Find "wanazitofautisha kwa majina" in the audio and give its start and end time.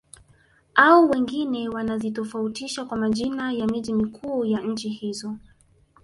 1.69-3.51